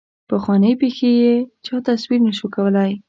[0.29, 1.33] پخوانۍ پېښې یې
[1.65, 2.91] چا تصور نه شو کولای.